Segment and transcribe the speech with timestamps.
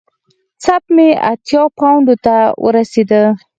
[0.63, 3.23] سپ مې اتیا پونډو ته ورسېده.